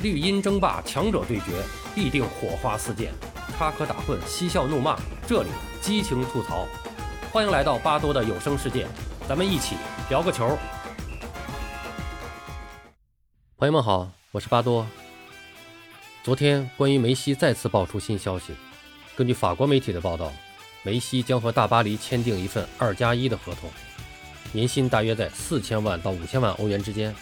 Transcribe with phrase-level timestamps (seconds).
[0.00, 1.60] 绿茵争霸，强者对决，
[1.92, 3.10] 必定火花四溅，
[3.56, 5.48] 插科打诨，嬉笑怒骂，这里
[5.80, 6.68] 激情吐槽。
[7.32, 8.86] 欢迎来到巴多的有声世界，
[9.28, 9.74] 咱们一起
[10.08, 10.56] 聊个球。
[13.56, 14.86] 朋友们好，我是巴多。
[16.22, 18.54] 昨天关于梅西再次爆出新消息，
[19.16, 20.32] 根据法国媒体的报道，
[20.84, 23.68] 梅西将和大巴黎签订一份二加一的合同，
[24.52, 27.12] 年薪大约在四千万到五千万欧元之间。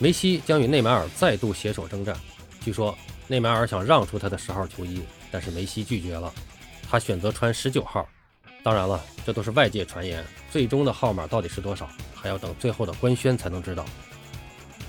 [0.00, 2.16] 梅西将与内马尔再度携手征战。
[2.60, 2.96] 据说
[3.26, 6.32] 内马尔想让出他的十号球衣，但是梅西拒绝了，
[6.88, 8.08] 他选择穿十九号。
[8.62, 13.84] 当然了，这都是外界传言，最终的号码到底是多少，还要等最后的官宣才能知道。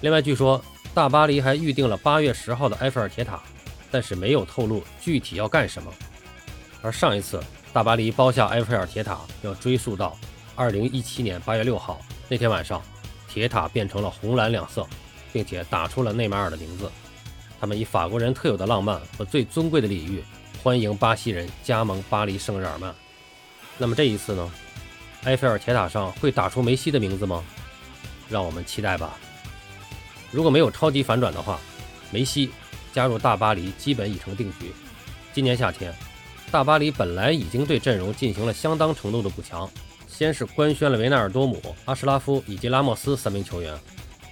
[0.01, 0.61] 另外，据说
[0.93, 3.41] 大巴黎还预定了八月十号的埃菲尔铁塔，
[3.89, 5.91] 但是没有透露具体要干什么。
[6.81, 10.17] 而上一次大巴黎包下埃菲尔铁塔，要追溯到
[10.55, 12.81] 二零一七年八月六号那天晚上。
[13.31, 14.85] 铁塔变成了红蓝两色，
[15.31, 16.91] 并且打出了内马尔的名字。
[17.61, 20.23] 他们以法国人特有的浪漫和最尊贵的礼遇，
[20.63, 22.93] 欢迎巴西人加盟巴黎圣日耳曼。
[23.77, 24.51] 那么这一次呢？
[25.23, 27.43] 埃菲尔铁塔上会打出梅西的名字吗？
[28.29, 29.17] 让我们期待吧。
[30.31, 31.59] 如果没有超级反转的话，
[32.11, 32.49] 梅西
[32.93, 34.73] 加入大巴黎基本已成定局。
[35.33, 35.93] 今年夏天，
[36.49, 39.69] 大巴黎本来已经对阵容进行了相当程度的补强。
[40.09, 43.79] 先是官宣了维纳尔多姆、阿什拉夫以及拉莫斯三名球员。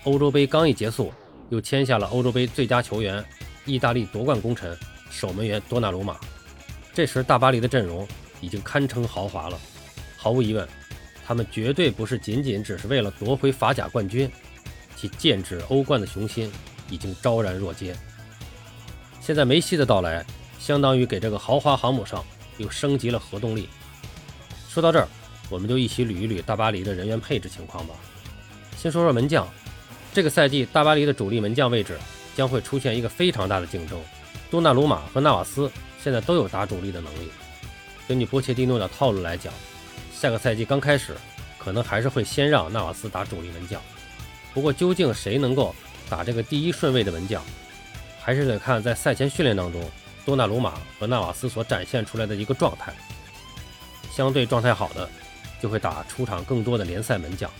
[0.04, 1.14] 欧洲杯刚一结束，
[1.50, 3.24] 又签下了欧洲杯最佳球员、
[3.64, 4.78] 意大利夺冠功臣、
[5.10, 6.18] 守门员多纳鲁马。
[6.94, 8.06] 这时，大巴黎的阵容
[8.42, 9.58] 已经堪称豪华了。
[10.18, 10.68] 毫无疑问，
[11.26, 14.30] 他们绝对不是仅仅只是为了夺回法甲冠军，
[14.96, 16.52] 其剑指欧冠的雄心
[16.90, 17.96] 已经昭然若揭。
[19.22, 20.26] 现在梅西的到来，
[20.60, 22.26] 相当于给这个豪华航母上
[22.58, 23.70] 又升级了核动力。
[24.68, 25.08] 说到这儿。
[25.50, 27.96] 我们就一起捋一捋大巴黎的人员配置情况吧。
[28.78, 29.48] 先说说门将，
[30.14, 31.98] 这个赛季大巴黎的主力门将位置
[32.36, 34.00] 将会出现一个非常大的竞争。
[34.50, 35.72] 多纳鲁马和纳瓦斯
[36.04, 37.30] 现在都有打主力的能力。
[38.08, 39.54] 根据波切蒂诺的套路来讲，
[40.14, 41.16] 下个赛季刚开始
[41.58, 43.82] 可能还是会先让纳瓦斯打主力门将。
[44.54, 45.76] 不过究竟谁能够
[46.10, 47.44] 打这个第一顺位的门将，
[48.22, 49.82] 还是得看在赛前训练当中
[50.26, 52.94] 多纳鲁马和纳瓦斯所展现出来的一个状态。
[54.12, 55.10] 相对状态好的。
[55.62, 57.52] 就会打出场更多的联赛门将，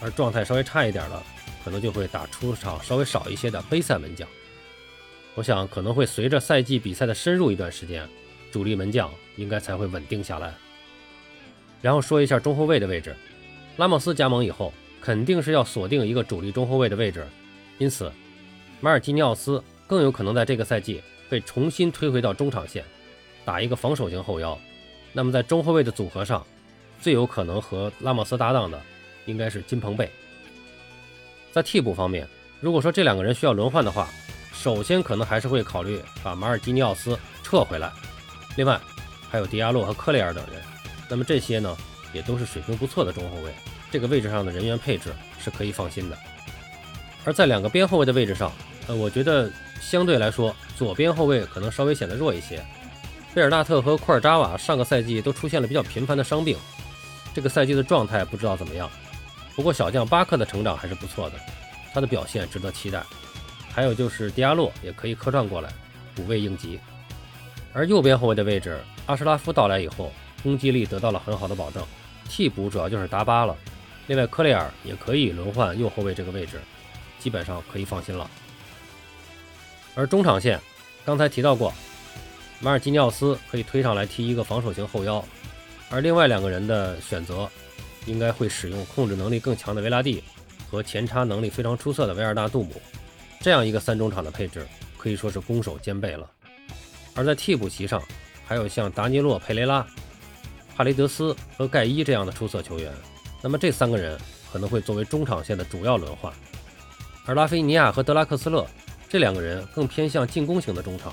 [0.00, 1.22] 而状态稍微差一点的，
[1.64, 4.28] 可能就会打出场稍微少一些的杯赛门将。
[5.34, 8.08] 我想可能会随着赛季比赛的深入一段时间，
[8.50, 10.52] 主力门将应该才会稳定下来。
[11.80, 13.14] 然后说一下中后卫的位置，
[13.76, 17.24] 拉莫斯加盟以后，肯定是要锁定一个主力中后卫的位置，
[17.78, 18.10] 因此
[18.80, 21.00] 马尔基尼奥斯更有可能在这个赛季
[21.30, 22.84] 被重新推回到中场线，
[23.44, 24.58] 打一个防守型后腰。
[25.12, 26.44] 那么在中后卫的组合上，
[27.00, 28.80] 最有可能和拉莫斯搭档的，
[29.26, 30.10] 应该是金彭贝。
[31.52, 32.26] 在替补方面，
[32.60, 34.08] 如果说这两个人需要轮换的话，
[34.52, 37.90] 首先可能还是会考虑把马尔基尼奥斯撤回来。
[38.56, 38.78] 另外，
[39.30, 40.60] 还有迪亚洛和科雷尔等人。
[41.08, 41.76] 那么这些呢，
[42.12, 43.52] 也都是水平不错的中后卫，
[43.90, 46.18] 这个位置上的人员配置是可以放心的。
[47.24, 48.52] 而在两个边后卫的位置上，
[48.86, 49.50] 呃，我觉得
[49.80, 52.62] 相对来说，左边后卫可能稍微显得弱一些。
[53.34, 56.56] 贝尔纳特和库尔扎瓦上个赛季都出现了比较频繁的伤病。
[57.34, 58.90] 这个赛季的状态不知道怎么样，
[59.54, 61.36] 不过小将巴克的成长还是不错的，
[61.92, 63.02] 他的表现值得期待。
[63.72, 65.70] 还有就是迪亚洛也可以客串过来
[66.14, 66.80] 补位应急。
[67.72, 70.12] 而右边后卫的位置，阿什拉夫到来以后，
[70.42, 71.84] 攻击力得到了很好的保证。
[72.28, 73.56] 替补主要就是达巴了，
[74.08, 76.60] 另外科雷尔也可以轮换右后卫这个位置，
[77.20, 78.28] 基本上可以放心了。
[79.94, 80.60] 而中场线，
[81.04, 81.72] 刚才提到过，
[82.60, 85.24] 马尔基尼奥斯可以推上来踢一个防守型后腰。
[85.90, 87.48] 而另外两个人的选择，
[88.06, 90.22] 应该会使用控制能力更强的维拉蒂
[90.70, 92.72] 和前插能力非常出色的维尔纳杜姆，
[93.40, 94.66] 这样一个三中场的配置
[94.96, 96.30] 可以说是攻守兼备了。
[97.14, 98.02] 而在替补席上，
[98.46, 99.86] 还有像达尼洛·佩雷拉、
[100.76, 102.92] 帕雷德斯和盖伊这样的出色球员，
[103.42, 104.18] 那么这三个人
[104.52, 106.32] 可能会作为中场线的主要轮换。
[107.24, 108.66] 而拉菲尼亚和德拉克斯勒
[109.08, 111.12] 这两个人更偏向进攻型的中场，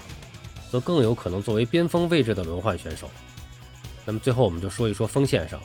[0.69, 3.09] 则更有可能作为边锋位置的轮换选手。
[4.05, 5.59] 那么最后我们就说一说锋线上，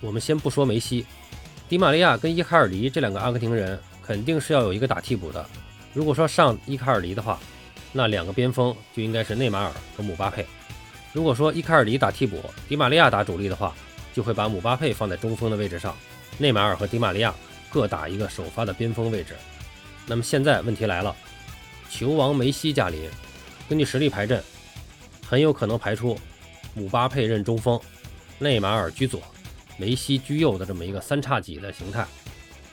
[0.00, 1.06] 我们先不说梅西，
[1.68, 5.46] 迪玛利亚跟伊卡尔迪这两个阿根廷人肯定是要有一个打替补的。
[5.94, 7.38] 如果说上伊卡尔迪的话，
[7.92, 10.44] 那两个边锋就应该是内马尔和姆巴佩。
[11.12, 13.74] 如果说伊卡尔迪打替补，迪玛利亚打主力的话，
[14.12, 15.96] 就会把姆巴佩放在中锋的位置上，
[16.36, 17.34] 内马尔和迪玛利亚
[17.70, 19.34] 各打一个首发的边锋位置。
[20.06, 21.14] 那么现在问题来了，
[21.88, 23.08] 球王梅西驾临，
[23.68, 24.42] 根据实力排阵，
[25.26, 26.18] 很有可能排出。
[26.78, 27.78] 姆巴佩任中锋，
[28.38, 29.20] 内马尔居左，
[29.76, 32.06] 梅西居右的这么一个三叉戟的形态。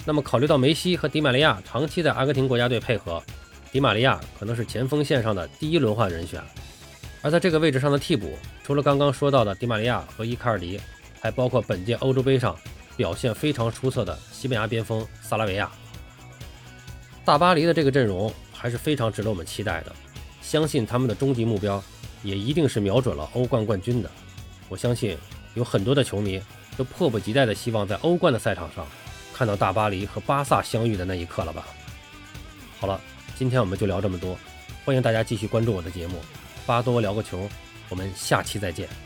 [0.06, 3.22] 那么考虑到梅西和迪玛利亚长期在阿根廷国家队配合，
[3.72, 6.40] 迪玛利亚可能是前锋线上的第一轮换人选。
[7.24, 10.80] 而在这个位置上的替补，除了刚刚说到的迪玛利亚和伊卡尔迪，
[11.20, 12.56] 还包括本届欧洲杯上
[12.96, 15.72] 表现非常出色的西班牙边锋萨拉维亚。
[17.26, 19.92] 大巴黎的这个阵容还是非常值得我们期待的，
[20.40, 21.84] 相信他们的终极目标
[22.24, 24.10] 也一定是瞄准了欧冠冠军的。
[24.70, 25.18] 我相信
[25.54, 26.42] 有很多的球迷
[26.76, 28.86] 都迫不及待的希望在欧冠的赛场上
[29.34, 31.68] 看到大巴黎和巴萨相遇的那一刻了吧？
[32.80, 33.00] 好了，
[33.38, 34.38] 今天我们就聊这么多，
[34.84, 36.20] 欢迎大家继续关注我的节目。
[36.66, 37.48] 巴多聊个球，
[37.90, 39.05] 我们下期再见。